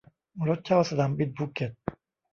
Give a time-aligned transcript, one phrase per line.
[0.47, 1.71] รถเช่าสนามบินภูเก็ต